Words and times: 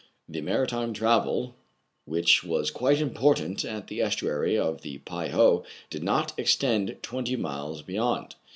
The 0.27 0.41
maritime 0.41 0.93
travel, 0.93 1.53
which 2.05 2.43
was 2.43 2.71
quite 2.71 2.99
important 2.99 3.63
at 3.63 3.85
the 3.85 4.01
estuary 4.01 4.57
of 4.57 4.81
the 4.81 4.97
Pei 4.97 5.29
ho, 5.29 5.63
did 5.91 6.01
not 6.01 6.33
extend 6.39 6.97
twenty 7.03 7.35
miles 7.35 7.83
beyond. 7.83 8.33